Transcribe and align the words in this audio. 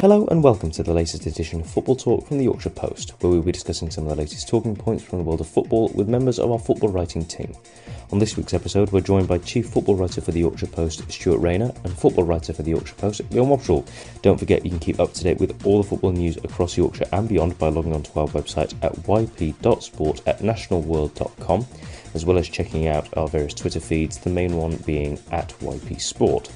Hello 0.00 0.28
and 0.30 0.44
welcome 0.44 0.70
to 0.70 0.84
the 0.84 0.94
latest 0.94 1.26
edition 1.26 1.60
of 1.60 1.66
Football 1.68 1.96
Talk 1.96 2.28
from 2.28 2.38
the 2.38 2.44
Yorkshire 2.44 2.70
Post, 2.70 3.14
where 3.18 3.32
we'll 3.32 3.42
be 3.42 3.50
discussing 3.50 3.90
some 3.90 4.04
of 4.04 4.10
the 4.10 4.22
latest 4.22 4.46
talking 4.46 4.76
points 4.76 5.02
from 5.02 5.18
the 5.18 5.24
world 5.24 5.40
of 5.40 5.48
football 5.48 5.88
with 5.92 6.08
members 6.08 6.38
of 6.38 6.52
our 6.52 6.58
football 6.60 6.88
writing 6.90 7.24
team. 7.24 7.52
On 8.12 8.20
this 8.20 8.36
week's 8.36 8.54
episode, 8.54 8.92
we're 8.92 9.00
joined 9.00 9.26
by 9.26 9.38
Chief 9.38 9.68
Football 9.68 9.96
Writer 9.96 10.20
for 10.20 10.30
the 10.30 10.38
Yorkshire 10.38 10.68
Post, 10.68 11.10
Stuart 11.10 11.40
Rayner, 11.40 11.72
and 11.82 11.92
Football 11.98 12.26
Writer 12.26 12.52
for 12.52 12.62
the 12.62 12.70
Yorkshire 12.70 12.94
Post, 12.94 13.22
Leon 13.32 13.48
Wobschall. 13.48 13.84
Don't 14.22 14.38
forget 14.38 14.64
you 14.64 14.70
can 14.70 14.78
keep 14.78 15.00
up 15.00 15.14
to 15.14 15.24
date 15.24 15.40
with 15.40 15.66
all 15.66 15.82
the 15.82 15.88
football 15.88 16.12
news 16.12 16.36
across 16.36 16.76
Yorkshire 16.76 17.08
and 17.10 17.28
beyond 17.28 17.58
by 17.58 17.68
logging 17.68 17.92
onto 17.92 18.16
our 18.20 18.28
website 18.28 18.72
at 18.84 18.92
yp.sport 19.04 20.22
at 20.28 20.38
nationalworld.com, 20.38 21.66
as 22.14 22.24
well 22.24 22.38
as 22.38 22.48
checking 22.48 22.86
out 22.86 23.08
our 23.16 23.26
various 23.26 23.52
Twitter 23.52 23.80
feeds, 23.80 24.16
the 24.18 24.30
main 24.30 24.56
one 24.56 24.76
being 24.86 25.18
at 25.32 25.48
YP 25.58 26.00
Sport. 26.00 26.52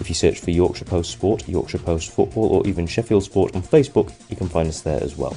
If 0.00 0.08
you 0.08 0.14
search 0.14 0.40
for 0.40 0.50
Yorkshire 0.50 0.86
Post 0.86 1.12
Sport, 1.12 1.46
Yorkshire 1.46 1.78
Post 1.78 2.10
Football, 2.12 2.48
or 2.48 2.66
even 2.66 2.86
Sheffield 2.86 3.22
Sport 3.22 3.54
on 3.54 3.62
Facebook, 3.62 4.12
you 4.30 4.36
can 4.36 4.48
find 4.48 4.68
us 4.68 4.80
there 4.80 5.02
as 5.02 5.16
well. 5.16 5.36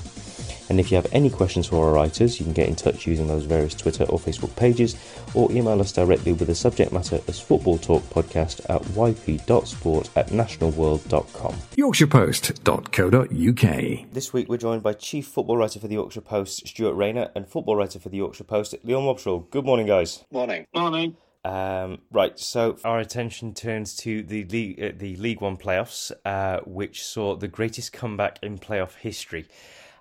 And 0.69 0.79
if 0.79 0.89
you 0.89 0.95
have 0.95 1.07
any 1.11 1.29
questions 1.29 1.67
for 1.67 1.85
our 1.85 1.93
writers, 1.93 2.39
you 2.39 2.45
can 2.45 2.53
get 2.53 2.69
in 2.69 2.75
touch 2.75 3.05
using 3.05 3.27
those 3.27 3.43
various 3.43 3.75
Twitter 3.75 4.05
or 4.05 4.17
Facebook 4.17 4.55
pages, 4.55 4.95
or 5.33 5.51
email 5.51 5.79
us 5.81 5.91
directly 5.91 6.31
with 6.33 6.47
the 6.47 6.55
subject 6.55 6.91
matter 6.93 7.19
as 7.27 7.39
Football 7.39 7.77
Talk 7.77 8.01
Podcast 8.03 8.61
at 8.69 8.81
yp.sport 8.95 10.09
at 10.15 10.27
nationalworld.com. 10.27 11.53
YorkshirePost.co.uk. 11.75 14.13
This 14.13 14.33
week 14.33 14.49
we're 14.49 14.57
joined 14.57 14.83
by 14.83 14.93
Chief 14.93 15.27
Football 15.27 15.57
Writer 15.57 15.79
for 15.79 15.87
the 15.87 15.95
Yorkshire 15.95 16.21
Post, 16.21 16.67
Stuart 16.67 16.93
Rayner, 16.93 17.29
and 17.35 17.47
Football 17.47 17.75
Writer 17.75 17.99
for 17.99 18.09
the 18.09 18.17
Yorkshire 18.17 18.43
Post, 18.45 18.75
Leon 18.83 19.03
Wobschall. 19.03 19.49
Good 19.49 19.65
morning, 19.65 19.87
guys. 19.87 20.23
Morning. 20.31 20.65
Morning. 20.73 21.17
Um, 21.45 21.99
right, 22.09 22.39
so 22.39 22.77
our 22.85 22.99
attention 22.99 23.53
turns 23.53 23.95
to 23.97 24.23
the 24.23 24.45
league, 24.45 24.81
uh, 24.81 24.91
the 24.95 25.17
League 25.17 25.41
One 25.41 25.57
playoffs, 25.57 26.11
uh, 26.23 26.61
which 26.65 27.03
saw 27.03 27.35
the 27.35 27.49
greatest 27.49 27.91
comeback 27.91 28.39
in 28.41 28.57
playoff 28.57 28.95
history. 28.95 29.45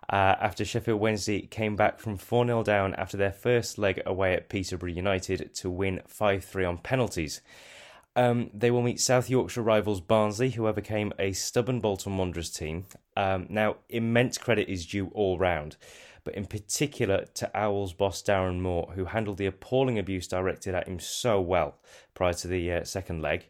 Uh, 0.08 0.36
after 0.40 0.64
Sheffield 0.64 1.00
Wednesday 1.00 1.42
came 1.42 1.74
back 1.74 1.98
from 1.98 2.16
4 2.16 2.46
0 2.46 2.62
down 2.62 2.94
after 2.94 3.16
their 3.16 3.32
first 3.32 3.78
leg 3.78 4.02
away 4.04 4.34
at 4.34 4.48
Peterborough 4.48 4.90
United 4.90 5.54
to 5.54 5.70
win 5.70 6.00
5 6.06 6.44
3 6.44 6.64
on 6.64 6.78
penalties. 6.78 7.40
Um, 8.14 8.50
they 8.52 8.70
will 8.70 8.82
meet 8.82 9.00
South 9.00 9.30
Yorkshire 9.30 9.62
rivals 9.62 10.02
Barnsley, 10.02 10.50
who 10.50 10.68
overcame 10.68 11.12
a 11.18 11.32
stubborn 11.32 11.80
Bolton 11.80 12.18
Wanderers 12.18 12.50
team. 12.50 12.84
Um, 13.16 13.46
now, 13.48 13.76
immense 13.88 14.36
credit 14.36 14.68
is 14.68 14.86
due 14.86 15.10
all 15.14 15.38
round 15.38 15.76
but 16.24 16.34
in 16.34 16.46
particular 16.46 17.26
to 17.34 17.50
Owls 17.56 17.92
boss 17.92 18.22
Darren 18.22 18.60
Moore, 18.60 18.92
who 18.94 19.06
handled 19.06 19.38
the 19.38 19.46
appalling 19.46 19.98
abuse 19.98 20.26
directed 20.26 20.74
at 20.74 20.88
him 20.88 21.00
so 21.00 21.40
well 21.40 21.76
prior 22.14 22.34
to 22.34 22.48
the 22.48 22.72
uh, 22.72 22.84
second 22.84 23.22
leg. 23.22 23.46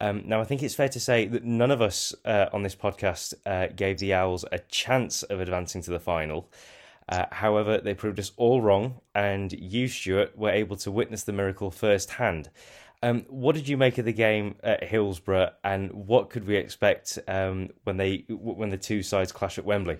Um, 0.00 0.22
now, 0.26 0.40
I 0.40 0.44
think 0.44 0.62
it's 0.62 0.74
fair 0.74 0.88
to 0.88 0.98
say 0.98 1.26
that 1.26 1.44
none 1.44 1.70
of 1.70 1.80
us 1.80 2.12
uh, 2.24 2.46
on 2.52 2.64
this 2.64 2.74
podcast 2.74 3.34
uh, 3.46 3.68
gave 3.68 3.98
the 3.98 4.14
Owls 4.14 4.44
a 4.50 4.58
chance 4.58 5.22
of 5.22 5.40
advancing 5.40 5.80
to 5.82 5.92
the 5.92 6.00
final. 6.00 6.50
Uh, 7.08 7.26
however, 7.30 7.78
they 7.78 7.94
proved 7.94 8.18
us 8.18 8.32
all 8.36 8.60
wrong, 8.60 9.00
and 9.14 9.52
you, 9.52 9.86
Stuart, 9.86 10.36
were 10.36 10.50
able 10.50 10.76
to 10.78 10.90
witness 10.90 11.22
the 11.22 11.32
miracle 11.32 11.70
firsthand. 11.70 12.50
Um, 13.02 13.26
what 13.28 13.54
did 13.54 13.68
you 13.68 13.76
make 13.76 13.98
of 13.98 14.04
the 14.04 14.12
game 14.12 14.56
at 14.62 14.84
Hillsborough, 14.84 15.50
and 15.62 15.92
what 15.92 16.30
could 16.30 16.46
we 16.46 16.56
expect 16.56 17.18
um, 17.28 17.70
when 17.84 17.96
they 17.96 18.24
when 18.28 18.70
the 18.70 18.78
two 18.78 19.02
sides 19.02 19.32
clash 19.32 19.58
at 19.58 19.64
Wembley? 19.64 19.98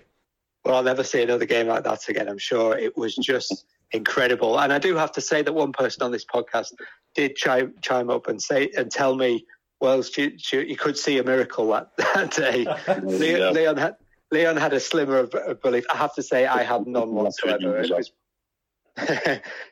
Well, 0.65 0.75
I'll 0.75 0.83
never 0.83 1.03
see 1.03 1.21
another 1.21 1.45
game 1.45 1.67
like 1.67 1.83
that 1.83 2.07
again. 2.07 2.29
I'm 2.29 2.37
sure 2.37 2.77
it 2.77 2.95
was 2.97 3.15
just 3.15 3.65
incredible. 3.91 4.59
And 4.59 4.71
I 4.71 4.79
do 4.79 4.95
have 4.95 5.11
to 5.13 5.21
say 5.21 5.41
that 5.41 5.53
one 5.53 5.73
person 5.73 6.03
on 6.03 6.11
this 6.11 6.25
podcast 6.25 6.73
did 7.15 7.35
chime, 7.35 7.73
chime 7.81 8.09
up 8.09 8.27
and 8.27 8.41
say 8.41 8.71
and 8.75 8.91
tell 8.91 9.15
me, 9.15 9.45
well, 9.81 10.01
she, 10.01 10.37
you 10.51 10.77
could 10.77 10.97
see 10.97 11.17
a 11.17 11.23
miracle 11.23 11.67
that, 11.71 11.89
that 11.97 12.31
day. 12.31 12.65
Leon, 13.03 13.41
yeah. 13.41 13.49
Leon, 13.49 13.77
had, 13.77 13.95
Leon 14.31 14.57
had 14.57 14.73
a 14.73 14.79
slimmer 14.79 15.17
of, 15.17 15.33
of 15.33 15.61
belief. 15.61 15.85
I 15.93 15.97
have 15.97 16.15
to 16.15 16.23
say, 16.23 16.45
I 16.45 16.63
had 16.63 16.87
none 16.87 17.09
whatsoever. 17.13 17.79
It 17.79 17.91
was 17.91 18.11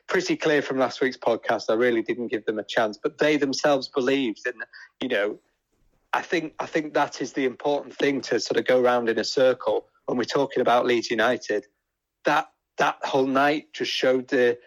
pretty 0.08 0.36
clear 0.36 0.60
from 0.60 0.78
last 0.78 1.00
week's 1.00 1.16
podcast. 1.16 1.64
I 1.70 1.74
really 1.74 2.02
didn't 2.02 2.28
give 2.28 2.44
them 2.44 2.58
a 2.58 2.64
chance, 2.64 2.98
but 3.02 3.18
they 3.18 3.36
themselves 3.36 3.88
believed, 3.88 4.46
and 4.46 4.56
you 5.00 5.08
know, 5.08 5.38
I 6.12 6.22
think 6.22 6.54
I 6.58 6.66
think 6.66 6.92
that 6.94 7.22
is 7.22 7.32
the 7.32 7.44
important 7.44 7.94
thing 7.94 8.20
to 8.22 8.40
sort 8.40 8.58
of 8.58 8.66
go 8.66 8.80
around 8.80 9.08
in 9.08 9.18
a 9.20 9.24
circle 9.24 9.86
when 10.06 10.18
we're 10.18 10.24
talking 10.24 10.60
about 10.60 10.86
Leeds 10.86 11.10
United, 11.10 11.66
that 12.24 12.48
that 12.78 12.96
whole 13.02 13.26
night 13.26 13.72
just 13.72 13.92
showed 13.92 14.28
the 14.28 14.58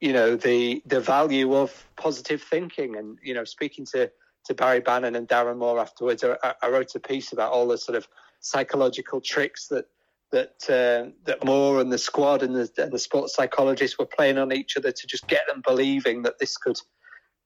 you 0.00 0.12
know 0.12 0.36
the 0.36 0.82
the 0.86 1.00
value 1.00 1.54
of 1.54 1.86
positive 1.96 2.42
thinking. 2.42 2.96
And 2.96 3.18
you 3.22 3.34
know 3.34 3.44
speaking 3.44 3.84
to 3.92 4.10
to 4.44 4.54
Barry 4.54 4.80
Bannan 4.80 5.16
and 5.16 5.28
Darren 5.28 5.58
Moore 5.58 5.78
afterwards 5.78 6.24
I, 6.24 6.54
I 6.62 6.68
wrote 6.68 6.94
a 6.94 7.00
piece 7.00 7.32
about 7.32 7.52
all 7.52 7.68
the 7.68 7.78
sort 7.78 7.96
of 7.96 8.08
psychological 8.40 9.20
tricks 9.20 9.68
that 9.68 9.86
that 10.30 10.54
uh, 10.68 11.10
that 11.24 11.44
Moore 11.44 11.80
and 11.80 11.92
the 11.92 11.98
squad 11.98 12.42
and 12.42 12.54
the, 12.54 12.70
and 12.78 12.92
the 12.92 12.98
sports 12.98 13.34
psychologists 13.34 13.98
were 13.98 14.06
playing 14.06 14.38
on 14.38 14.52
each 14.52 14.76
other 14.76 14.92
to 14.92 15.06
just 15.06 15.26
get 15.26 15.42
them 15.48 15.62
believing 15.66 16.22
that 16.22 16.38
this 16.38 16.56
could 16.56 16.80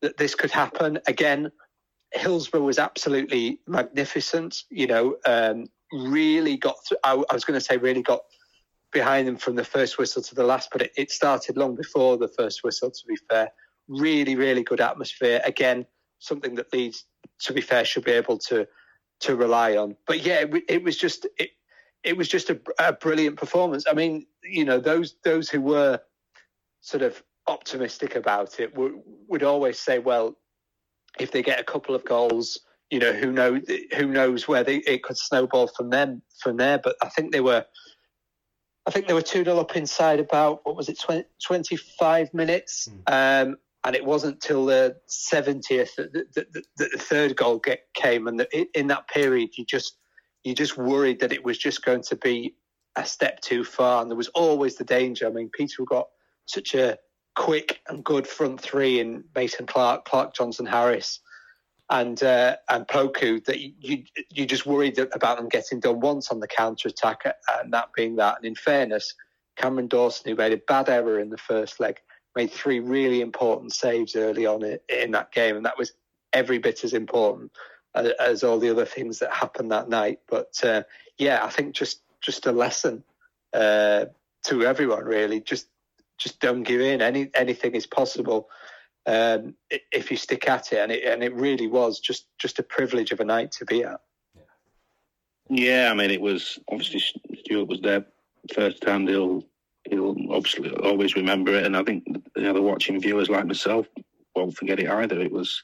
that 0.00 0.16
this 0.16 0.34
could 0.34 0.50
happen. 0.50 0.98
Again 1.06 1.50
Hillsborough 2.14 2.60
was 2.60 2.78
absolutely 2.78 3.60
magnificent 3.66 4.64
you 4.70 4.86
know 4.86 5.16
um, 5.24 5.66
really 5.92 6.56
got 6.56 6.76
through, 6.86 6.98
I, 7.04 7.12
I 7.12 7.34
was 7.34 7.44
going 7.44 7.58
to 7.58 7.64
say 7.64 7.76
really 7.76 8.02
got 8.02 8.22
behind 8.92 9.26
them 9.26 9.36
from 9.36 9.56
the 9.56 9.64
first 9.64 9.98
whistle 9.98 10.22
to 10.22 10.34
the 10.34 10.44
last, 10.44 10.68
but 10.70 10.82
it, 10.82 10.92
it, 10.96 11.10
started 11.10 11.56
long 11.56 11.74
before 11.74 12.18
the 12.18 12.28
first 12.28 12.62
whistle, 12.62 12.90
to 12.90 13.06
be 13.06 13.16
fair. 13.28 13.50
Really, 13.88 14.36
really 14.36 14.62
good 14.62 14.80
atmosphere. 14.80 15.40
Again, 15.44 15.86
something 16.18 16.54
that 16.56 16.72
Leeds, 16.72 17.04
to 17.40 17.52
be 17.52 17.60
fair, 17.60 17.84
should 17.84 18.04
be 18.04 18.12
able 18.12 18.38
to 18.38 18.66
to 19.20 19.36
rely 19.36 19.76
on. 19.76 19.96
But 20.06 20.24
yeah, 20.24 20.40
it, 20.40 20.64
it 20.68 20.82
was 20.82 20.96
just 20.96 21.26
it, 21.38 21.50
it 22.04 22.16
was 22.16 22.28
just 22.28 22.50
a, 22.50 22.60
a, 22.78 22.92
brilliant 22.92 23.36
performance. 23.36 23.84
I 23.88 23.94
mean, 23.94 24.26
you 24.42 24.64
know, 24.64 24.78
those 24.78 25.16
those 25.24 25.48
who 25.48 25.60
were 25.60 26.00
sort 26.80 27.02
of 27.02 27.22
optimistic 27.46 28.16
about 28.16 28.60
it 28.60 28.76
would, 28.76 28.94
would 29.28 29.42
always 29.42 29.78
say, 29.78 29.98
well, 29.98 30.36
if 31.18 31.30
they 31.30 31.42
get 31.42 31.60
a 31.60 31.64
couple 31.64 31.94
of 31.94 32.04
goals, 32.04 32.60
you 32.92 32.98
know, 32.98 33.14
who 33.14 33.32
know 33.32 33.58
who 33.96 34.06
knows 34.06 34.46
where 34.46 34.62
they, 34.62 34.76
it 34.76 35.02
could 35.02 35.16
snowball 35.16 35.66
from 35.66 35.88
them 35.88 36.20
from 36.38 36.58
there. 36.58 36.78
But 36.78 36.94
I 37.02 37.08
think 37.08 37.32
they 37.32 37.40
were, 37.40 37.64
I 38.86 38.90
think 38.90 39.06
they 39.06 39.14
were 39.14 39.22
two 39.22 39.44
0 39.44 39.58
up 39.58 39.74
inside 39.74 40.20
about 40.20 40.60
what 40.64 40.76
was 40.76 40.90
it, 40.90 41.00
20, 41.00 41.24
25 41.42 42.34
minutes, 42.34 42.90
mm. 42.90 43.46
um, 43.46 43.56
and 43.84 43.96
it 43.96 44.04
wasn't 44.04 44.42
till 44.42 44.66
the 44.66 44.96
seventieth 45.06 45.96
that 45.96 46.12
the, 46.12 46.26
the, 46.34 46.46
the, 46.76 46.88
the, 46.92 46.98
third 46.98 47.34
goal 47.34 47.60
get, 47.60 47.80
came, 47.94 48.28
and 48.28 48.38
the, 48.38 48.78
in 48.78 48.88
that 48.88 49.08
period 49.08 49.56
you 49.56 49.64
just 49.64 49.96
you 50.44 50.54
just 50.54 50.76
worried 50.76 51.20
that 51.20 51.32
it 51.32 51.42
was 51.42 51.56
just 51.56 51.82
going 51.82 52.02
to 52.02 52.16
be 52.16 52.54
a 52.96 53.06
step 53.06 53.40
too 53.40 53.64
far, 53.64 54.02
and 54.02 54.10
there 54.10 54.18
was 54.18 54.28
always 54.28 54.76
the 54.76 54.84
danger. 54.84 55.26
I 55.26 55.30
mean, 55.30 55.48
Peter 55.56 55.82
got 55.86 56.08
such 56.44 56.74
a 56.74 56.98
quick 57.36 57.80
and 57.88 58.04
good 58.04 58.26
front 58.26 58.60
three 58.60 59.00
in 59.00 59.24
Mason 59.34 59.64
Clark, 59.64 60.04
Clark 60.04 60.34
Johnson 60.34 60.66
Harris 60.66 61.20
and 61.92 62.22
uh, 62.22 62.56
and 62.70 62.88
Poku 62.88 63.44
that 63.44 63.60
you 63.60 64.04
you 64.30 64.46
just 64.46 64.66
worried 64.66 64.98
about 64.98 65.36
them 65.36 65.48
getting 65.48 65.78
done 65.78 66.00
once 66.00 66.30
on 66.30 66.40
the 66.40 66.48
counter 66.48 66.88
attack, 66.88 67.22
and 67.60 67.72
that 67.72 67.90
being 67.94 68.16
that. 68.16 68.36
And 68.38 68.46
in 68.46 68.54
fairness, 68.54 69.14
Cameron 69.56 69.88
Dawson, 69.88 70.30
who 70.30 70.34
made 70.34 70.54
a 70.54 70.56
bad 70.56 70.88
error 70.88 71.20
in 71.20 71.28
the 71.28 71.36
first 71.36 71.78
leg, 71.80 72.00
made 72.34 72.50
three 72.50 72.80
really 72.80 73.20
important 73.20 73.74
saves 73.74 74.16
early 74.16 74.46
on 74.46 74.64
in 74.88 75.10
that 75.10 75.32
game, 75.32 75.54
and 75.54 75.66
that 75.66 75.78
was 75.78 75.92
every 76.32 76.58
bit 76.58 76.82
as 76.82 76.94
important 76.94 77.52
as, 77.94 78.08
as 78.18 78.42
all 78.42 78.58
the 78.58 78.70
other 78.70 78.86
things 78.86 79.18
that 79.18 79.32
happened 79.32 79.70
that 79.70 79.90
night. 79.90 80.20
But 80.28 80.58
uh, 80.64 80.84
yeah, 81.18 81.44
I 81.44 81.50
think 81.50 81.74
just 81.74 82.00
just 82.22 82.46
a 82.46 82.52
lesson 82.52 83.04
uh, 83.52 84.06
to 84.44 84.64
everyone 84.64 85.04
really. 85.04 85.42
Just 85.42 85.68
just 86.16 86.40
don't 86.40 86.62
give 86.62 86.80
in. 86.80 87.02
Any 87.02 87.30
anything 87.34 87.74
is 87.74 87.86
possible 87.86 88.48
um, 89.06 89.54
if 89.70 90.10
you 90.10 90.16
stick 90.16 90.48
at 90.48 90.72
it. 90.72 90.78
And 90.78 90.92
it 90.92 91.04
and 91.04 91.22
it 91.22 91.34
really 91.34 91.66
was 91.66 92.00
just 92.00 92.26
just 92.38 92.58
a 92.58 92.62
privilege 92.62 93.12
of 93.12 93.20
a 93.20 93.24
night 93.24 93.52
to 93.52 93.64
be 93.64 93.84
at. 93.84 94.00
Yeah, 95.48 95.90
I 95.90 95.94
mean, 95.94 96.10
it 96.10 96.20
was 96.20 96.58
obviously 96.70 97.02
Stuart 97.40 97.68
was 97.68 97.80
there 97.80 98.06
first 98.54 98.84
hand. 98.84 99.08
He'll 99.08 99.44
he'll 99.84 100.16
obviously 100.30 100.70
always 100.70 101.16
remember 101.16 101.54
it, 101.54 101.66
and 101.66 101.76
I 101.76 101.82
think 101.82 102.04
the 102.34 102.48
other 102.48 102.62
watching 102.62 103.00
viewers 103.00 103.28
like 103.28 103.46
myself 103.46 103.86
won't 104.34 104.56
forget 104.56 104.80
it 104.80 104.88
either. 104.88 105.20
It 105.20 105.32
was. 105.32 105.62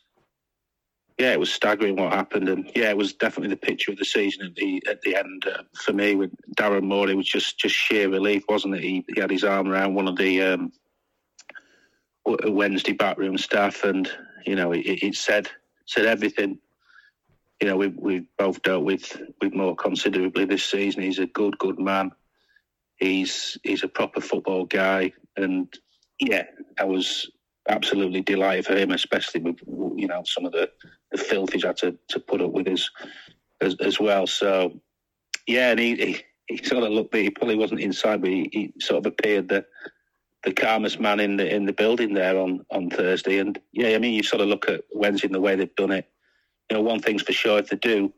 Yeah, 1.19 1.32
it 1.32 1.40
was 1.40 1.52
staggering 1.52 1.96
what 1.96 2.12
happened, 2.12 2.49
and 2.49 2.70
yeah, 2.76 2.90
it 2.90 2.96
was 2.96 3.12
definitely 3.12 3.49
the 3.49 3.67
picture 3.67 3.90
of 3.90 3.99
the 3.99 4.05
season 4.05 4.46
at 4.46 4.55
the 4.55 4.81
at 4.88 5.00
the 5.00 5.17
end 5.17 5.46
uh, 5.46 5.64
for 5.75 5.93
me 5.93 6.14
with 6.14 6.31
Darren 6.56 6.85
Moore. 6.85 7.11
It 7.11 7.17
was 7.17 7.26
just 7.26 7.58
just 7.58 7.75
sheer 7.75 8.08
relief, 8.08 8.44
wasn't 8.49 8.76
it? 8.76 8.82
He, 8.82 9.05
he 9.12 9.20
had 9.20 9.31
his 9.31 9.43
arm 9.43 9.67
around 9.67 9.94
one 9.94 10.06
of 10.06 10.17
the 10.17 10.40
um, 10.43 10.73
Wednesday 12.44 12.92
backroom 12.92 13.38
staff, 13.38 13.84
and 13.84 14.10
you 14.46 14.56
know, 14.56 14.72
it, 14.72 14.80
it 14.80 15.14
said 15.14 15.50
said 15.86 16.06
everything. 16.06 16.58
You 17.60 17.69
know, 17.69 17.76
we 17.76 17.88
we've 17.88 18.26
both 18.36 18.62
dealt 18.62 18.84
with 18.84 19.20
with 19.40 19.54
Moore 19.54 19.76
considerably 19.76 20.44
this 20.44 20.64
season. 20.64 21.02
He's 21.02 21.19
a 21.19 21.26
good, 21.26 21.58
good 21.58 21.78
man. 21.78 22.12
He's 22.96 23.58
he's 23.62 23.84
a 23.84 23.88
proper 23.88 24.20
football 24.20 24.64
guy, 24.66 25.12
and 25.36 25.72
yeah, 26.20 26.44
I 26.78 26.84
was 26.84 27.30
absolutely 27.69 28.22
delighted 28.22 28.66
for 28.66 28.76
him, 28.76 28.92
especially 28.92 29.40
with 29.40 29.60
you 29.96 30.06
know 30.06 30.22
some 30.25 30.44
of 30.46 30.52
the 30.52 30.70
the 31.12 31.19
filth 31.19 31.52
he's 31.52 31.64
had 31.64 31.76
to, 31.78 31.96
to 32.08 32.20
put 32.20 32.42
up 32.42 32.52
with 32.52 32.69
us 32.69 32.90
as, 33.60 33.76
as 33.80 34.00
well. 34.00 34.26
So 34.26 34.80
Yeah, 35.46 35.70
and 35.70 35.80
he, 35.80 35.96
he, 35.96 36.19
he 36.48 36.64
sort 36.64 36.84
of 36.84 36.90
looked. 36.90 37.14
He 37.14 37.30
probably 37.30 37.56
wasn't 37.56 37.80
inside, 37.80 38.20
but 38.20 38.30
he, 38.30 38.48
he 38.52 38.72
sort 38.80 38.98
of 38.98 39.06
appeared 39.06 39.48
the 39.48 39.64
the 40.44 40.52
calmest 40.52 41.00
man 41.00 41.20
in 41.20 41.37
the 41.37 41.55
in 41.55 41.67
the 41.67 41.73
building 41.73 42.14
there 42.14 42.38
on 42.38 42.64
on 42.70 42.90
Thursday. 42.90 43.38
And 43.38 43.58
yeah, 43.73 43.90
I 43.90 43.99
mean, 43.99 44.14
you 44.14 44.23
sort 44.23 44.43
of 44.43 44.49
look 44.49 44.69
at 44.69 44.85
Wednesday 44.93 45.26
and 45.26 45.35
the 45.35 45.40
way 45.40 45.56
they've 45.56 45.75
done 45.76 45.93
it. 45.93 46.08
You 46.70 46.76
know, 46.76 46.82
one 46.82 47.00
thing's 47.00 47.23
for 47.23 47.32
sure: 47.32 47.58
if 47.58 47.69
they 47.69 47.76
do, 47.76 48.12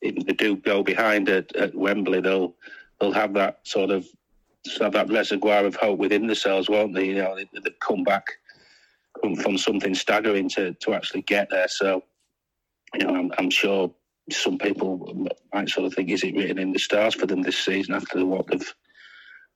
if 0.00 0.26
they 0.26 0.32
do 0.32 0.56
go 0.56 0.82
behind 0.82 1.28
at, 1.28 1.54
at 1.56 1.74
Wembley, 1.74 2.20
they'll 2.20 2.54
they'll 3.00 3.12
have 3.12 3.34
that 3.34 3.60
sort 3.64 3.90
of 3.90 4.06
have 4.80 4.92
that 4.92 5.10
reservoir 5.10 5.64
of 5.64 5.76
hope 5.76 5.98
within 5.98 6.26
themselves, 6.26 6.68
won't 6.68 6.94
they? 6.94 7.06
You 7.06 7.16
know, 7.16 7.36
they, 7.36 7.48
they've 7.52 7.80
come 7.80 8.04
back 8.04 8.24
from 9.42 9.58
something 9.58 9.94
staggering 9.94 10.48
to 10.50 10.74
to 10.74 10.94
actually 10.94 11.22
get 11.22 11.48
there. 11.50 11.68
So, 11.68 12.04
you 12.94 13.06
know, 13.06 13.16
I'm, 13.16 13.32
I'm 13.38 13.50
sure 13.50 13.92
some 14.30 14.58
people 14.58 15.26
might 15.52 15.68
sort 15.68 15.86
of 15.86 15.94
think, 15.94 16.10
is 16.10 16.22
it 16.22 16.34
written 16.34 16.58
in 16.58 16.72
the 16.72 16.78
stars 16.78 17.14
for 17.14 17.26
them 17.26 17.42
this 17.42 17.58
season 17.58 17.94
after 17.94 18.24
what 18.24 18.46
they've 18.46 18.74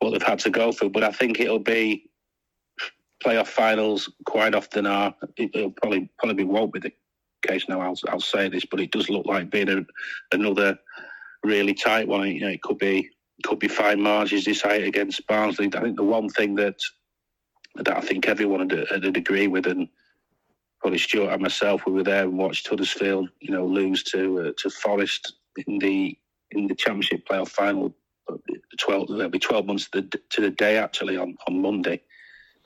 what 0.03 0.13
they've 0.13 0.23
had 0.23 0.39
to 0.41 0.51
go 0.51 0.73
through? 0.73 0.91
But 0.91 1.05
I 1.05 1.13
think 1.13 1.41
it'll 1.41 1.59
be 1.59 2.11
playoff 3.25 3.47
finals 3.47 4.11
quite 4.27 4.55
often 4.55 4.87
are. 4.87 5.15
It'll 5.37 5.71
probably 5.71 6.11
probably 6.19 6.45
won't 6.45 6.73
be 6.73 6.81
the 6.81 6.93
case 7.47 7.69
now. 7.69 7.81
I'll 7.81 7.99
I'll 8.09 8.21
say 8.21 8.49
this, 8.49 8.65
but 8.65 8.81
it 8.81 8.91
does 8.91 9.09
look 9.09 9.27
like 9.27 9.51
being 9.51 9.69
a, 9.69 9.85
another 10.33 10.79
really 11.43 11.75
tight 11.75 12.09
one. 12.09 12.29
You 12.29 12.41
know, 12.41 12.49
it 12.49 12.63
could 12.63 12.79
be 12.79 13.11
could 13.45 13.59
be 13.59 13.69
fine 13.69 14.01
margins 14.01 14.45
decided 14.45 14.87
against 14.87 15.27
Barnsley. 15.27 15.71
I 15.75 15.81
think 15.81 15.97
the 15.97 16.05
one 16.05 16.29
thing 16.29 16.55
that 16.57 16.81
that 17.77 17.97
I 17.97 18.01
think 18.01 18.29
everyone 18.29 18.69
would, 18.69 18.87
would 18.91 19.17
agree 19.17 19.49
with, 19.49 19.67
and 19.67 19.89
probably 20.81 20.99
Stuart 20.99 21.33
and 21.33 21.43
myself, 21.43 21.87
we 21.87 21.93
were 21.93 22.03
there 22.03 22.25
and 22.25 22.37
watched 22.37 22.69
Huddersfield, 22.69 23.31
you 23.41 23.51
know, 23.51 23.67
lose 23.67 24.03
to 24.05 24.41
uh, 24.41 24.53
to 24.59 24.71
Forest 24.71 25.35
in 25.67 25.79
the 25.79 26.17
in 26.51 26.67
the 26.67 26.75
Championship 26.75 27.27
playoff 27.27 27.49
final. 27.49 27.95
Twelve, 28.79 29.11
it'll 29.11 29.29
be 29.29 29.39
twelve 29.39 29.67
months 29.67 29.89
to 29.91 30.03
the, 30.03 30.21
to 30.31 30.41
the 30.41 30.51
day 30.51 30.79
actually 30.79 31.17
on, 31.17 31.37
on 31.47 31.61
Monday. 31.61 32.01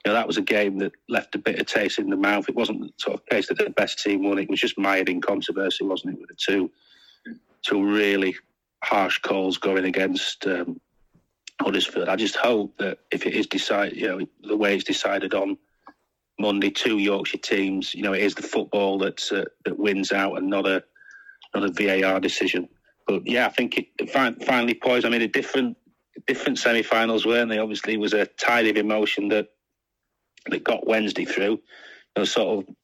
You 0.05 0.11
know, 0.11 0.13
that 0.13 0.27
was 0.27 0.37
a 0.37 0.41
game 0.41 0.77
that 0.79 0.93
left 1.09 1.35
a 1.35 1.39
bit 1.39 1.59
of 1.59 1.65
taste 1.65 1.99
in 1.99 2.09
the 2.09 2.15
mouth. 2.15 2.47
It 2.47 2.55
wasn't 2.55 2.81
the 2.81 2.93
sort 2.97 3.19
of 3.19 3.25
case 3.25 3.47
that 3.47 3.57
the 3.57 3.69
best 3.71 4.01
team 4.01 4.23
won. 4.23 4.39
It 4.39 4.49
was 4.49 4.59
just 4.59 4.77
mired 4.77 5.09
in 5.09 5.19
controversy, 5.19 5.83
wasn't 5.83 6.13
it, 6.13 6.19
with 6.19 6.29
the 6.29 6.35
two 6.35 6.71
two 7.63 7.83
really 7.83 8.35
harsh 8.83 9.19
calls 9.19 9.57
going 9.57 9.85
against 9.85 10.45
um, 10.45 10.79
Huddersfield. 11.59 12.07
I 12.07 12.15
just 12.15 12.35
hope 12.35 12.77
that 12.77 12.99
if 13.11 13.25
it 13.25 13.33
is 13.33 13.47
decided, 13.47 13.97
you 13.97 14.07
know, 14.07 14.25
the 14.43 14.55
way 14.55 14.75
it's 14.75 14.83
decided 14.83 15.33
on 15.33 15.57
Monday, 16.39 16.69
two 16.69 16.99
Yorkshire 16.99 17.39
teams, 17.39 17.93
you 17.93 18.03
know, 18.03 18.13
it 18.13 18.21
is 18.21 18.35
the 18.35 18.43
football 18.43 18.99
that 18.99 19.21
uh, 19.31 19.45
that 19.65 19.77
wins 19.77 20.11
out 20.11 20.37
and 20.37 20.47
not 20.49 20.67
a 20.67 20.83
not 21.55 21.63
a 21.63 21.71
VAR 21.71 22.19
decision. 22.19 22.69
But 23.07 23.25
yeah, 23.25 23.47
I 23.47 23.49
think 23.49 23.77
it, 23.77 24.09
finally 24.45 24.73
poised. 24.73 25.05
I 25.05 25.09
mean, 25.09 25.21
a 25.21 25.27
different 25.27 25.77
different 26.25 26.57
semi-finals 26.57 27.25
weren't 27.25 27.49
they? 27.49 27.59
Obviously, 27.59 27.95
was 27.97 28.13
a 28.13 28.25
tide 28.25 28.67
of 28.67 28.75
emotion 28.75 29.29
that 29.29 29.47
that 30.47 30.63
got 30.63 30.87
Wednesday 30.87 31.25
through. 31.25 31.51
You 31.51 31.61
know, 32.17 32.25
sort 32.25 32.67
of 32.67 32.75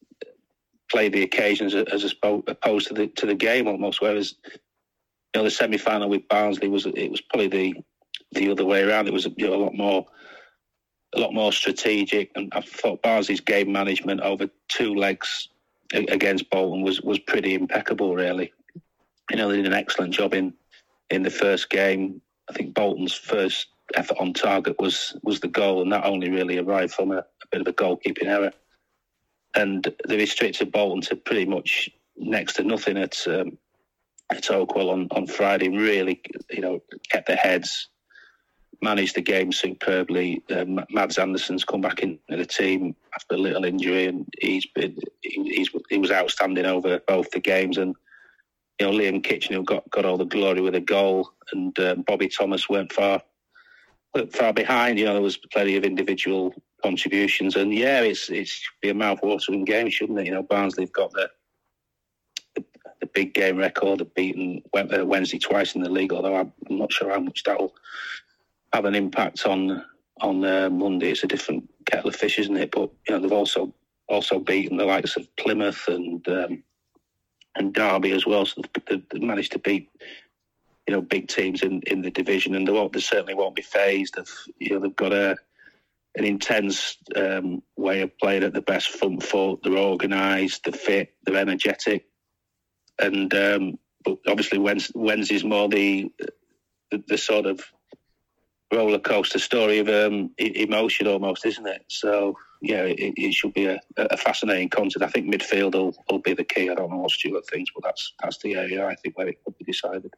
play 0.91 1.09
the 1.09 1.23
occasions 1.23 1.73
as 1.75 2.15
opposed 2.21 2.87
to 2.87 2.93
the 2.93 3.07
to 3.07 3.25
the 3.25 3.35
game 3.35 3.67
almost. 3.67 4.01
Whereas 4.01 4.35
you 4.45 4.51
know 5.35 5.43
the 5.43 5.51
semi-final 5.51 6.09
with 6.09 6.27
Barnsley 6.29 6.69
was 6.69 6.85
it 6.85 7.11
was 7.11 7.21
probably 7.21 7.47
the 7.47 7.73
the 8.31 8.51
other 8.51 8.65
way 8.65 8.83
around. 8.83 9.07
It 9.07 9.13
was 9.13 9.27
you 9.37 9.47
know, 9.47 9.55
a 9.55 9.63
lot 9.63 9.75
more 9.75 10.05
a 11.15 11.19
lot 11.19 11.33
more 11.33 11.51
strategic, 11.51 12.31
and 12.35 12.51
I 12.55 12.61
thought 12.61 13.03
Barnsley's 13.03 13.41
game 13.41 13.71
management 13.71 14.21
over 14.21 14.49
two 14.69 14.95
legs 14.95 15.49
against 15.93 16.49
Bolton 16.49 16.83
was 16.83 17.01
was 17.01 17.19
pretty 17.19 17.55
impeccable. 17.55 18.15
Really, 18.15 18.53
you 19.33 19.39
know 19.39 19.49
they 19.49 19.57
did 19.57 19.65
an 19.65 19.73
excellent 19.73 20.13
job 20.13 20.33
in 20.33 20.53
in 21.09 21.23
the 21.23 21.29
first 21.29 21.69
game. 21.69 22.21
I 22.49 22.53
think 22.53 22.73
Bolton's 22.73 23.13
first 23.13 23.67
effort 23.95 24.17
on 24.19 24.33
target 24.33 24.79
was 24.79 25.17
was 25.23 25.39
the 25.39 25.47
goal, 25.47 25.81
and 25.81 25.91
that 25.91 26.05
only 26.05 26.29
really 26.29 26.59
arrived 26.59 26.93
from 26.93 27.11
a, 27.11 27.17
a 27.17 27.47
bit 27.51 27.61
of 27.61 27.67
a 27.67 27.73
goalkeeping 27.73 28.27
error. 28.27 28.51
And 29.55 29.91
they 30.07 30.17
restricted 30.17 30.71
Bolton 30.71 31.01
to 31.01 31.15
pretty 31.15 31.45
much 31.45 31.89
next 32.15 32.53
to 32.53 32.63
nothing 32.63 32.97
at 32.97 33.27
um, 33.27 33.57
at 34.29 34.43
Oakwell 34.43 34.91
on, 34.91 35.07
on 35.11 35.25
Friday. 35.25 35.69
Really, 35.69 36.21
you 36.51 36.61
know, 36.61 36.81
kept 37.09 37.27
their 37.27 37.35
heads, 37.35 37.89
managed 38.81 39.15
the 39.15 39.21
game 39.21 39.51
superbly. 39.51 40.43
Um, 40.55 40.79
Mads 40.91 41.17
Andersen's 41.17 41.63
come 41.63 41.81
back 41.81 42.01
into 42.01 42.19
the 42.29 42.45
team 42.45 42.95
after 43.15 43.35
a 43.35 43.39
little 43.39 43.65
injury, 43.65 44.05
and 44.05 44.27
he's 44.39 44.67
been 44.67 44.95
he's 45.21 45.69
he 45.89 45.97
was 45.97 46.11
outstanding 46.11 46.65
over 46.65 46.99
both 47.07 47.31
the 47.31 47.39
games. 47.39 47.77
And 47.77 47.95
you 48.83 48.91
know, 48.91 48.97
Liam 48.97 49.23
Kitching 49.23 49.63
got 49.63 49.89
got 49.91 50.05
all 50.05 50.17
the 50.17 50.25
glory 50.25 50.61
with 50.61 50.75
a 50.75 50.81
goal, 50.81 51.31
and 51.51 51.77
um, 51.79 52.01
Bobby 52.01 52.27
Thomas 52.27 52.69
weren't 52.69 52.91
far 52.91 53.21
far 54.31 54.53
behind. 54.53 54.99
You 54.99 55.05
know, 55.05 55.13
there 55.13 55.21
was 55.21 55.37
plenty 55.37 55.75
of 55.77 55.83
individual 55.83 56.53
contributions, 56.81 57.55
and 57.55 57.73
yeah, 57.73 58.01
it's 58.01 58.29
it's 58.29 58.61
be 58.81 58.89
a 58.89 58.93
mouth-watering 58.93 59.65
game, 59.65 59.89
shouldn't 59.89 60.19
it? 60.19 60.25
You 60.25 60.33
know, 60.33 60.43
Barnsley 60.43 60.83
have 60.83 60.93
got 60.93 61.11
the 61.11 61.29
the, 62.55 62.65
the 62.99 63.05
big 63.07 63.33
game 63.33 63.57
record 63.57 64.01
of 64.01 64.13
beating 64.13 64.61
uh, 64.73 65.05
Wednesday 65.05 65.39
twice 65.39 65.75
in 65.75 65.83
the 65.83 65.89
league. 65.89 66.11
Although 66.11 66.35
I'm 66.35 66.53
not 66.69 66.91
sure 66.91 67.09
how 67.09 67.19
much 67.19 67.43
that'll 67.43 67.73
have 68.73 68.85
an 68.85 68.95
impact 68.95 69.45
on 69.45 69.83
on 70.19 70.43
uh, 70.43 70.69
Monday. 70.69 71.11
It's 71.11 71.23
a 71.23 71.27
different 71.27 71.69
kettle 71.85 72.09
of 72.09 72.15
fish, 72.15 72.37
isn't 72.37 72.57
it? 72.57 72.71
But 72.71 72.89
you 73.07 73.15
know, 73.15 73.19
they've 73.19 73.31
also 73.31 73.73
also 74.09 74.39
beaten 74.39 74.75
the 74.75 74.85
likes 74.85 75.15
of 75.15 75.33
Plymouth 75.37 75.87
and 75.87 76.27
um, 76.27 76.63
and 77.55 77.73
Derby 77.73 78.11
as 78.11 78.25
well. 78.25 78.45
So 78.45 78.61
they've, 78.87 79.03
managed 79.21 79.53
to 79.53 79.59
beat 79.59 79.89
you 80.87 80.93
know 80.93 81.01
big 81.01 81.27
teams 81.27 81.63
in, 81.63 81.81
in 81.87 82.01
the 82.01 82.11
division, 82.11 82.55
and 82.55 82.67
they 82.67 82.71
won't 82.71 82.93
they 82.93 82.99
certainly 82.99 83.35
won't 83.35 83.55
be 83.55 83.61
fazed. 83.61 84.15
They've 84.15 84.33
you 84.59 84.73
know 84.73 84.79
they've 84.79 84.95
got 84.95 85.13
a 85.13 85.37
an 86.15 86.25
intense 86.25 86.97
um, 87.15 87.63
way 87.75 88.01
of 88.01 88.17
playing 88.19 88.43
at 88.43 88.53
the 88.53 88.61
best 88.61 88.89
front 88.89 89.23
foot. 89.23 89.61
They're 89.63 89.77
organised, 89.77 90.63
they're 90.63 90.73
fit, 90.73 91.13
they're 91.23 91.37
energetic, 91.37 92.05
and 92.99 93.33
um, 93.33 93.79
but 94.03 94.17
obviously 94.27 94.59
Wednesday's 94.59 95.43
more 95.43 95.69
the, 95.69 96.11
the, 96.91 97.03
the 97.07 97.17
sort 97.17 97.45
of 97.45 97.61
roller 98.71 98.99
coaster 98.99 99.39
story 99.39 99.79
of 99.79 99.87
um, 99.87 100.31
emotion 100.37 101.07
almost, 101.07 101.45
isn't 101.45 101.67
it? 101.67 101.85
So 101.87 102.37
yeah, 102.63 102.83
it, 102.83 103.13
it 103.17 103.33
should 103.33 103.53
be 103.53 103.65
a, 103.65 103.79
a, 103.97 104.15
fascinating 104.15 104.69
contest. 104.69 105.03
I 105.03 105.07
think 105.07 105.27
midfield 105.27 105.73
will, 105.73 105.93
will 106.09 106.19
be 106.19 106.33
the 106.33 106.45
key. 106.45 106.69
I 106.69 106.75
don't 106.75 106.89
know 106.89 106.97
what 106.97 107.11
Stuart 107.11 107.45
thinks, 107.45 107.71
but 107.75 107.83
that's 107.83 108.13
that's 108.21 108.37
the 108.37 108.55
area 108.55 108.87
I 108.87 108.95
think 108.95 109.17
where 109.17 109.27
it 109.27 109.43
could 109.43 109.57
be 109.57 109.65
decided. 109.65 110.13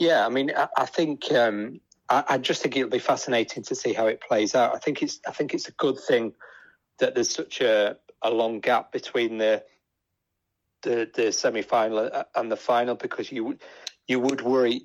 Yeah, 0.00 0.26
I 0.26 0.28
mean, 0.28 0.50
I, 0.56 0.66
I 0.76 0.86
think 0.86 1.30
um, 1.30 1.80
I, 2.08 2.24
I, 2.30 2.38
just 2.38 2.62
think 2.62 2.76
it'll 2.76 2.90
be 2.90 2.98
fascinating 2.98 3.62
to 3.64 3.76
see 3.76 3.92
how 3.92 4.08
it 4.08 4.20
plays 4.20 4.56
out. 4.56 4.74
I 4.74 4.78
think 4.78 5.04
it's 5.04 5.20
I 5.24 5.30
think 5.30 5.54
it's 5.54 5.68
a 5.68 5.72
good 5.72 5.98
thing 6.00 6.32
that 6.98 7.14
there's 7.14 7.30
such 7.30 7.60
a, 7.60 7.96
a 8.22 8.30
long 8.30 8.58
gap 8.58 8.90
between 8.90 9.38
the 9.38 9.62
the, 10.82 11.08
the 11.14 11.30
semi 11.30 11.62
final 11.62 12.10
and 12.34 12.50
the 12.50 12.56
final 12.56 12.96
because 12.96 13.30
you 13.30 13.56
you 14.10 14.18
would 14.18 14.42
worry. 14.42 14.82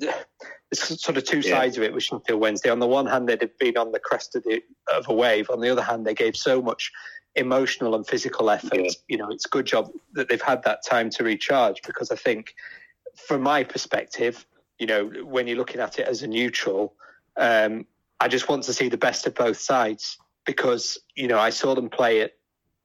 It's 0.72 1.02
sort 1.02 1.18
of 1.18 1.24
two 1.24 1.42
sides 1.42 1.76
yeah. 1.76 1.84
of 1.84 1.90
it 1.90 1.94
with 1.94 2.04
Sheffield 2.04 2.40
Wednesday. 2.40 2.70
On 2.70 2.80
the 2.80 2.88
one 2.88 3.08
hand, 3.08 3.28
they'd 3.28 3.42
have 3.42 3.58
been 3.58 3.76
on 3.76 3.92
the 3.92 4.00
crest 4.00 4.36
of, 4.36 4.44
the, 4.44 4.62
of 4.94 5.10
a 5.10 5.14
wave. 5.14 5.50
On 5.50 5.60
the 5.60 5.70
other 5.70 5.82
hand, 5.82 6.06
they 6.06 6.14
gave 6.14 6.36
so 6.38 6.62
much 6.62 6.92
emotional 7.34 7.96
and 7.96 8.06
physical 8.06 8.52
effort. 8.52 8.80
Yeah. 8.80 8.92
You 9.08 9.18
know, 9.18 9.30
it's 9.32 9.48
a 9.48 9.50
good 9.50 9.66
job 9.66 9.92
that 10.14 10.30
they've 10.30 10.42
had 10.42 10.64
that 10.64 10.86
time 10.86 11.10
to 11.12 11.24
recharge 11.24 11.82
because 11.86 12.12
I 12.12 12.16
think, 12.16 12.54
from 13.28 13.42
my 13.42 13.64
perspective, 13.64 14.46
you 14.78 14.86
know, 14.86 15.08
when 15.24 15.48
you're 15.48 15.58
looking 15.58 15.82
at 15.82 15.98
it 15.98 16.08
as 16.08 16.22
a 16.22 16.28
neutral, 16.28 16.94
um, 17.36 17.88
I 18.20 18.28
just 18.28 18.48
want 18.48 18.64
to 18.66 18.74
see 18.74 18.90
the 18.90 18.98
best 18.98 19.26
of 19.26 19.34
both 19.34 19.58
sides 19.58 20.18
because, 20.46 21.00
you 21.16 21.28
know, 21.28 21.40
I 21.40 21.50
saw 21.50 21.74
them 21.74 21.90
play 21.90 22.22
at 22.22 22.34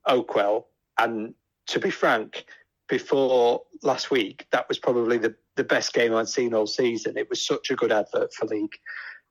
Oakwell. 0.09 0.65
And 0.97 1.35
to 1.67 1.81
be 1.81 1.91
frank, 1.91 2.47
before 2.89 3.63
last 3.83 4.11
week, 4.11 4.47
that 4.53 4.69
was 4.69 4.79
probably 4.79 5.19
the, 5.19 5.35
the 5.57 5.65
best 5.65 5.93
game 5.93 6.15
I'd 6.15 6.29
seen 6.29 6.55
all 6.55 6.67
season. 6.67 7.17
It 7.17 7.29
was 7.29 7.45
such 7.45 7.71
a 7.71 7.77
good 7.77 7.93
advert 7.93 8.33
for 8.33 8.47
League 8.47 8.77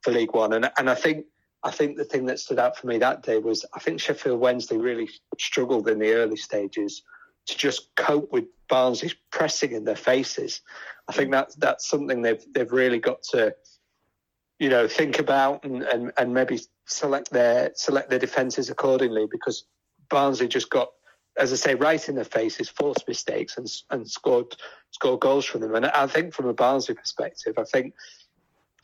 for 0.01 0.11
League 0.11 0.33
One. 0.33 0.53
And 0.53 0.71
and 0.77 0.89
I 0.89 0.95
think 0.95 1.25
I 1.63 1.71
think 1.71 1.97
the 1.97 2.05
thing 2.05 2.25
that 2.25 2.39
stood 2.39 2.59
out 2.59 2.77
for 2.77 2.87
me 2.87 2.97
that 2.97 3.23
day 3.23 3.37
was 3.37 3.65
I 3.73 3.79
think 3.79 3.99
Sheffield 3.99 4.39
Wednesday 4.39 4.77
really 4.77 5.09
struggled 5.37 5.87
in 5.87 5.99
the 5.99 6.13
early 6.13 6.37
stages 6.37 7.03
to 7.47 7.57
just 7.57 7.95
cope 7.95 8.31
with 8.31 8.45
Barnsley's 8.67 9.15
pressing 9.31 9.71
in 9.71 9.83
their 9.83 9.95
faces. 9.95 10.61
I 11.07 11.13
think 11.13 11.31
that's 11.31 11.55
that's 11.55 11.87
something 11.87 12.21
they've 12.21 12.43
they've 12.53 12.71
really 12.71 12.99
got 12.99 13.23
to, 13.31 13.55
you 14.59 14.69
know, 14.69 14.87
think 14.87 15.19
about 15.19 15.65
and, 15.65 15.83
and, 15.83 16.11
and 16.17 16.33
maybe 16.33 16.59
select 16.85 17.31
their 17.31 17.71
select 17.75 18.09
their 18.09 18.19
defences 18.19 18.69
accordingly 18.69 19.27
because 19.29 19.65
Barnsley 20.09 20.47
just 20.47 20.69
got, 20.69 20.89
as 21.39 21.53
I 21.53 21.55
say, 21.55 21.75
right 21.75 22.07
in 22.07 22.15
their 22.15 22.23
faces, 22.23 22.69
forced 22.69 23.07
mistakes 23.07 23.57
and 23.57 23.67
and 23.89 24.09
scored 24.09 24.55
scored 24.91 25.19
goals 25.19 25.45
from 25.45 25.61
them. 25.61 25.75
And 25.75 25.87
I 25.87 26.07
think 26.07 26.33
from 26.33 26.47
a 26.47 26.53
Barnsley 26.53 26.95
perspective, 26.95 27.55
I 27.57 27.63
think 27.63 27.93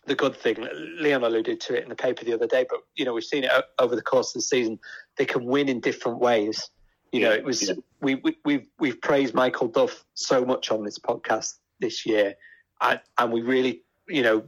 the 0.05 0.15
good 0.15 0.35
thing, 0.35 0.67
Leon 1.00 1.24
alluded 1.24 1.59
to 1.62 1.75
it 1.75 1.83
in 1.83 1.89
the 1.89 1.95
paper 1.95 2.24
the 2.24 2.33
other 2.33 2.47
day, 2.47 2.65
but 2.69 2.79
you 2.95 3.05
know 3.05 3.13
we've 3.13 3.24
seen 3.24 3.43
it 3.43 3.51
over 3.79 3.95
the 3.95 4.01
course 4.01 4.29
of 4.29 4.39
the 4.39 4.43
season. 4.43 4.79
They 5.17 5.25
can 5.25 5.45
win 5.45 5.69
in 5.69 5.79
different 5.79 6.19
ways. 6.19 6.69
You 7.12 7.21
know, 7.21 7.31
it 7.31 7.45
was 7.45 7.69
yeah. 7.69 7.75
we, 8.01 8.15
we 8.15 8.38
we've 8.43 8.67
we've 8.79 9.01
praised 9.01 9.33
Michael 9.33 9.67
Duff 9.67 10.03
so 10.13 10.43
much 10.43 10.71
on 10.71 10.83
this 10.83 11.00
podcast 11.00 11.55
this 11.79 12.05
year, 12.05 12.35
and, 12.81 13.00
and 13.17 13.31
we 13.31 13.41
really 13.41 13.83
you 14.07 14.21
know, 14.21 14.43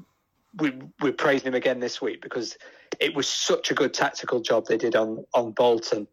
we 0.60 0.74
we're 1.02 1.14
praising 1.14 1.48
him 1.48 1.56
again 1.56 1.80
this 1.80 2.02
week 2.02 2.22
because 2.22 2.58
it 3.00 3.16
was 3.16 3.28
such 3.28 3.72
a 3.72 3.74
good 3.74 3.94
tactical 3.94 4.40
job 4.40 4.66
they 4.66 4.78
did 4.78 4.96
on 4.96 5.26
on 5.34 5.52
Bolton 5.52 6.08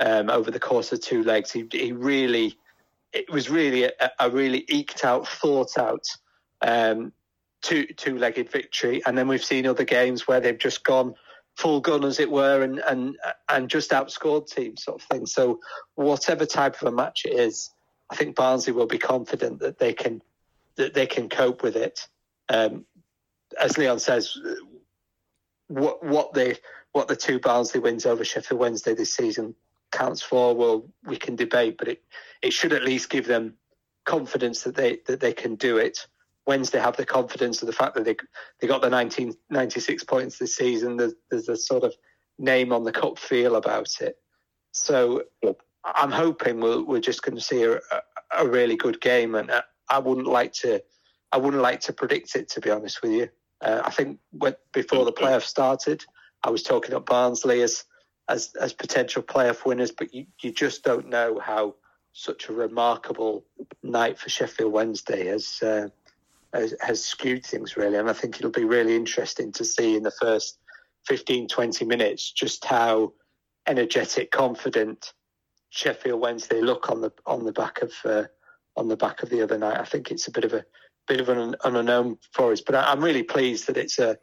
um, 0.00 0.30
over 0.30 0.50
the 0.50 0.60
course 0.60 0.92
of 0.92 1.00
two 1.00 1.22
legs. 1.22 1.50
He 1.52 1.66
he 1.70 1.92
really, 1.92 2.58
it 3.12 3.30
was 3.30 3.50
really 3.50 3.84
a, 3.84 3.92
a 4.20 4.30
really 4.30 4.64
eked 4.68 5.04
out, 5.04 5.26
thought 5.26 5.76
out 5.78 6.06
um, 6.62 7.12
two 7.62 7.86
two 7.96 8.18
legged 8.18 8.50
victory. 8.50 9.02
And 9.06 9.16
then 9.16 9.28
we've 9.28 9.44
seen 9.44 9.66
other 9.66 9.84
games 9.84 10.26
where 10.26 10.40
they've 10.40 10.58
just 10.58 10.84
gone 10.84 11.14
full 11.56 11.80
gun, 11.80 12.04
as 12.04 12.20
it 12.20 12.30
were, 12.30 12.62
and 12.62 12.78
and 12.80 13.16
and 13.48 13.68
just 13.68 13.90
outscored 13.90 14.48
teams, 14.48 14.84
sort 14.84 15.00
of 15.00 15.08
thing. 15.08 15.26
So 15.26 15.60
whatever 15.94 16.46
type 16.46 16.80
of 16.80 16.88
a 16.88 16.92
match 16.92 17.22
it 17.24 17.34
is, 17.34 17.70
I 18.10 18.16
think 18.16 18.36
Barnsley 18.36 18.72
will 18.72 18.86
be 18.86 18.98
confident 18.98 19.60
that 19.60 19.78
they 19.78 19.92
can 19.92 20.22
that 20.76 20.94
they 20.94 21.06
can 21.06 21.28
cope 21.28 21.62
with 21.62 21.76
it. 21.76 22.06
Um, 22.48 22.86
as 23.60 23.76
Leon 23.76 23.98
says, 23.98 24.38
what 25.66 26.04
what 26.04 26.32
the 26.34 26.58
what 26.92 27.08
the 27.08 27.16
two 27.16 27.38
Barnsley 27.40 27.80
wins 27.80 28.06
over 28.06 28.24
Sheffield 28.24 28.60
Wednesday 28.60 28.94
this 28.94 29.14
season 29.14 29.54
counts 29.90 30.22
for, 30.22 30.54
well, 30.54 30.88
we 31.04 31.16
can 31.16 31.36
debate, 31.36 31.76
but 31.78 31.88
it 31.88 32.02
it 32.42 32.52
should 32.52 32.72
at 32.72 32.84
least 32.84 33.10
give 33.10 33.26
them 33.26 33.54
confidence 34.04 34.62
that 34.62 34.74
they 34.74 34.98
that 35.06 35.20
they 35.20 35.32
can 35.32 35.54
do 35.54 35.76
it. 35.76 36.06
Wednesday 36.46 36.78
have 36.78 36.96
the 36.96 37.04
confidence 37.04 37.60
of 37.60 37.66
the 37.66 37.72
fact 37.72 37.94
that 37.94 38.04
they 38.04 38.16
they 38.60 38.66
got 38.66 38.80
the 38.80 38.90
1996 38.90 40.04
points 40.04 40.38
this 40.38 40.56
season. 40.56 40.96
There's, 40.96 41.14
there's 41.30 41.48
a 41.48 41.56
sort 41.56 41.84
of 41.84 41.94
name 42.38 42.72
on 42.72 42.84
the 42.84 42.92
cup 42.92 43.18
feel 43.18 43.56
about 43.56 44.00
it. 44.00 44.16
So 44.72 45.24
I'm 45.84 46.10
hoping 46.10 46.60
we're, 46.60 46.82
we're 46.82 47.00
just 47.00 47.22
going 47.22 47.36
to 47.36 47.42
see 47.42 47.64
a, 47.64 47.80
a, 48.36 48.46
really 48.46 48.76
good 48.76 49.00
game, 49.00 49.34
and 49.34 49.50
I 49.90 49.98
wouldn't 49.98 50.26
like 50.26 50.52
to 50.54 50.82
I 51.32 51.36
wouldn't 51.36 51.62
like 51.62 51.80
to 51.80 51.92
predict 51.92 52.36
it 52.36 52.48
to 52.50 52.60
be 52.60 52.70
honest 52.70 53.02
with 53.02 53.12
you. 53.12 53.28
Uh, 53.60 53.82
I 53.84 53.90
think 53.90 54.18
when, 54.30 54.54
before 54.72 55.04
the 55.04 55.12
playoff 55.12 55.42
started, 55.42 56.04
I 56.42 56.50
was 56.50 56.62
talking 56.62 56.94
up 56.94 57.06
Barnsley 57.06 57.60
as 57.62 57.84
as 58.28 58.54
as 58.60 58.72
potential 58.72 59.22
playoff 59.22 59.64
winners, 59.64 59.90
but 59.90 60.14
you, 60.14 60.26
you 60.40 60.52
just 60.52 60.84
don't 60.84 61.08
know 61.08 61.38
how 61.38 61.74
such 62.12 62.48
a 62.48 62.52
remarkable 62.52 63.44
night 63.82 64.18
for 64.18 64.28
Sheffield 64.28 64.72
Wednesday 64.72 65.26
has, 65.26 65.62
uh, 65.62 65.88
has, 66.52 66.74
has 66.80 67.04
skewed 67.04 67.46
things 67.46 67.76
really, 67.76 67.96
and 67.96 68.10
I 68.10 68.12
think 68.12 68.36
it'll 68.36 68.50
be 68.50 68.64
really 68.64 68.96
interesting 68.96 69.52
to 69.52 69.64
see 69.64 69.96
in 69.96 70.02
the 70.02 70.10
first 70.10 70.58
15, 71.06 71.48
20 71.48 71.84
minutes 71.84 72.32
just 72.32 72.64
how 72.64 73.12
energetic, 73.66 74.30
confident 74.30 75.12
Sheffield 75.70 76.20
Wednesday 76.20 76.60
look 76.60 76.90
on 76.90 77.00
the 77.00 77.12
on 77.26 77.44
the 77.44 77.52
back 77.52 77.82
of 77.82 77.92
uh, 78.04 78.24
on 78.76 78.88
the 78.88 78.96
back 78.96 79.22
of 79.22 79.28
the 79.28 79.42
other 79.42 79.58
night. 79.58 79.78
I 79.78 79.84
think 79.84 80.10
it's 80.10 80.26
a 80.26 80.32
bit 80.32 80.44
of 80.44 80.54
a 80.54 80.64
bit 81.06 81.20
of 81.20 81.28
an, 81.28 81.54
an 81.64 81.76
unknown 81.76 82.18
for 82.32 82.52
us, 82.52 82.60
but 82.60 82.74
I, 82.74 82.92
am 82.92 83.02
really 83.02 83.22
pleased 83.22 83.66
that 83.66 83.76
it's 83.76 83.98
a, 83.98 84.18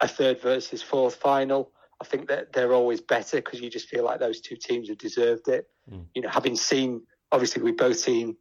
a 0.00 0.08
third 0.08 0.40
versus 0.40 0.82
fourth 0.82 1.16
final. 1.16 1.72
I 2.00 2.04
think 2.04 2.28
that 2.28 2.52
they're 2.52 2.72
always 2.72 3.00
better 3.00 3.36
because 3.36 3.60
you 3.60 3.68
just 3.68 3.88
feel 3.88 4.04
like 4.04 4.20
those 4.20 4.40
two 4.40 4.56
teams 4.56 4.88
have 4.88 4.98
deserved 4.98 5.48
it. 5.48 5.68
Mm. 5.90 6.06
You 6.14 6.22
know, 6.22 6.30
having 6.30 6.56
seen 6.56 7.02
obviously 7.32 7.62
we've 7.62 7.76
both 7.76 7.98
seen 7.98 8.36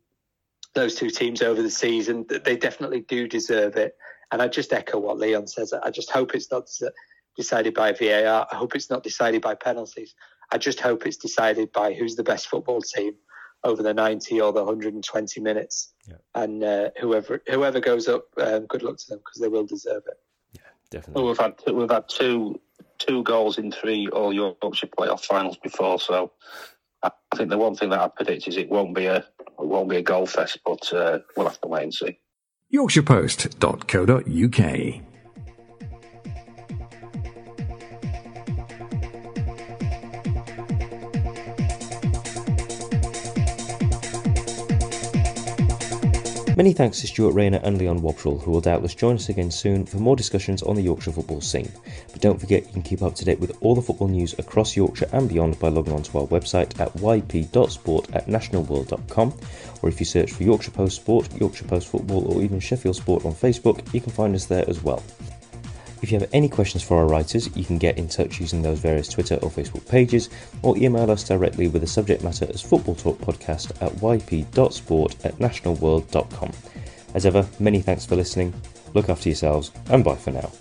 those 0.75 0.95
two 0.95 1.09
teams 1.09 1.41
over 1.41 1.61
the 1.61 1.69
season, 1.69 2.25
they 2.45 2.55
definitely 2.55 3.01
do 3.01 3.27
deserve 3.27 3.75
it. 3.75 3.95
And 4.31 4.41
I 4.41 4.47
just 4.47 4.71
echo 4.71 4.99
what 4.99 5.17
Leon 5.17 5.47
says. 5.47 5.73
I 5.73 5.89
just 5.89 6.11
hope 6.11 6.35
it's 6.35 6.51
not 6.51 6.69
decided 7.35 7.73
by 7.73 7.91
VAR. 7.93 8.47
I 8.51 8.55
hope 8.55 8.75
it's 8.75 8.89
not 8.89 9.03
decided 9.03 9.41
by 9.41 9.55
penalties. 9.55 10.13
I 10.51 10.57
just 10.57 10.79
hope 10.79 11.05
it's 11.05 11.17
decided 11.17 11.71
by 11.71 11.93
who's 11.93 12.15
the 12.15 12.23
best 12.23 12.47
football 12.47 12.81
team 12.81 13.13
over 13.63 13.83
the 13.83 13.93
90 13.93 14.39
or 14.41 14.53
the 14.53 14.63
120 14.63 15.41
minutes. 15.41 15.93
Yeah. 16.07 16.15
And 16.35 16.63
uh, 16.63 16.89
whoever 16.99 17.41
whoever 17.47 17.79
goes 17.79 18.07
up, 18.07 18.25
um, 18.37 18.67
good 18.67 18.83
luck 18.83 18.97
to 18.97 19.09
them 19.09 19.19
because 19.19 19.41
they 19.41 19.47
will 19.47 19.65
deserve 19.65 20.03
it. 20.07 20.17
Yeah, 20.53 20.61
definitely. 20.91 21.21
Well, 21.21 21.29
we've 21.29 21.39
had 21.39 21.57
two, 21.57 21.73
we've 21.73 21.89
had 21.89 22.07
two 22.07 22.61
two 22.99 23.23
goals 23.23 23.57
in 23.57 23.71
three 23.71 24.07
All 24.09 24.31
Yorkshire 24.31 24.85
playoff 24.87 25.25
finals 25.25 25.57
before, 25.57 25.99
so 25.99 26.31
I 27.01 27.09
think 27.35 27.49
the 27.49 27.57
one 27.57 27.73
thing 27.75 27.89
that 27.89 27.99
I 27.99 28.07
predict 28.09 28.47
is 28.47 28.57
it 28.57 28.69
won't 28.69 28.93
be 28.93 29.05
a 29.05 29.17
it 29.17 29.25
won't 29.57 29.89
be 29.89 29.97
a 29.97 30.01
goal 30.01 30.25
fest, 30.25 30.59
but 30.65 30.91
uh, 30.93 31.19
we'll 31.35 31.47
have 31.47 31.59
to 31.61 31.67
wait 31.67 31.83
and 31.83 31.93
see. 31.93 32.17
YorkshirePost.co.uk 32.73 35.03
Many 46.59 46.73
thanks 46.73 46.99
to 46.99 47.07
Stuart 47.07 47.31
Rayner 47.31 47.61
and 47.63 47.77
Leon 47.77 48.01
Wobschall, 48.01 48.43
who 48.43 48.51
will 48.51 48.59
doubtless 48.59 48.93
join 48.93 49.15
us 49.15 49.29
again 49.29 49.49
soon 49.49 49.85
for 49.85 49.95
more 49.95 50.17
discussions 50.17 50.61
on 50.61 50.75
the 50.75 50.81
Yorkshire 50.81 51.13
football 51.13 51.39
scene. 51.39 51.71
Don't 52.19 52.39
forget 52.39 52.65
you 52.65 52.73
can 52.73 52.81
keep 52.81 53.01
up 53.01 53.15
to 53.15 53.25
date 53.25 53.39
with 53.39 53.57
all 53.61 53.75
the 53.75 53.81
football 53.81 54.09
news 54.09 54.37
across 54.37 54.75
Yorkshire 54.75 55.09
and 55.13 55.29
beyond 55.29 55.57
by 55.59 55.69
logging 55.69 55.93
on 55.93 56.03
to 56.03 56.19
our 56.19 56.27
website 56.27 56.77
at 56.79 56.93
yp.sport 56.93 58.13
at 58.13 58.27
nationalworld.com, 58.27 59.33
or 59.81 59.89
if 59.89 59.99
you 59.99 60.05
search 60.05 60.33
for 60.33 60.43
Yorkshire 60.43 60.71
Post 60.71 60.97
Sport, 60.97 61.29
Yorkshire 61.39 61.65
Post 61.65 61.87
Football, 61.87 62.33
or 62.33 62.41
even 62.41 62.59
Sheffield 62.59 62.97
Sport 62.97 63.25
on 63.25 63.31
Facebook, 63.31 63.93
you 63.93 64.01
can 64.01 64.11
find 64.11 64.35
us 64.35 64.45
there 64.45 64.69
as 64.69 64.83
well. 64.83 65.01
If 66.01 66.11
you 66.11 66.19
have 66.19 66.29
any 66.33 66.47
questions 66.47 66.83
for 66.83 66.97
our 66.97 67.07
writers, 67.07 67.55
you 67.55 67.65
can 67.65 67.77
get 67.77 67.97
in 67.97 68.07
touch 68.07 68.39
using 68.39 68.61
those 68.61 68.79
various 68.79 69.07
Twitter 69.07 69.35
or 69.35 69.49
Facebook 69.49 69.87
pages, 69.87 70.29
or 70.61 70.77
email 70.77 71.09
us 71.11 71.23
directly 71.23 71.67
with 71.67 71.81
the 71.81 71.87
subject 71.87 72.23
matter 72.23 72.47
as 72.53 72.61
Football 72.61 72.95
Talk 72.95 73.17
Podcast 73.19 73.81
at 73.81 73.93
yp.sport 74.01 75.25
at 75.25 75.35
nationalworld.com. 75.39 76.51
As 77.15 77.25
ever, 77.25 77.47
many 77.59 77.81
thanks 77.81 78.05
for 78.05 78.15
listening, 78.15 78.53
look 78.93 79.09
after 79.09 79.29
yourselves, 79.29 79.71
and 79.89 80.03
bye 80.03 80.15
for 80.15 80.31
now. 80.31 80.51